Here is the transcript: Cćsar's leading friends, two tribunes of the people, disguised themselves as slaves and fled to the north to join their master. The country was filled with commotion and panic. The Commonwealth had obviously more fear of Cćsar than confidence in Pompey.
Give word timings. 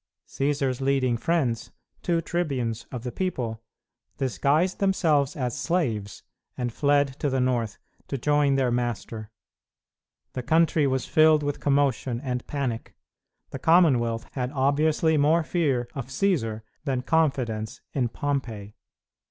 Cćsar's 0.27 0.81
leading 0.81 1.15
friends, 1.15 1.69
two 2.01 2.21
tribunes 2.21 2.87
of 2.91 3.03
the 3.03 3.11
people, 3.11 3.61
disguised 4.17 4.79
themselves 4.79 5.35
as 5.35 5.55
slaves 5.55 6.23
and 6.57 6.73
fled 6.73 7.19
to 7.19 7.29
the 7.29 7.39
north 7.39 7.77
to 8.07 8.17
join 8.17 8.55
their 8.55 8.71
master. 8.71 9.29
The 10.33 10.41
country 10.41 10.87
was 10.87 11.05
filled 11.05 11.43
with 11.43 11.59
commotion 11.59 12.19
and 12.19 12.47
panic. 12.47 12.95
The 13.51 13.59
Commonwealth 13.59 14.25
had 14.31 14.51
obviously 14.53 15.17
more 15.17 15.43
fear 15.43 15.87
of 15.93 16.07
Cćsar 16.07 16.63
than 16.83 17.03
confidence 17.03 17.81
in 17.93 18.09
Pompey. 18.09 18.73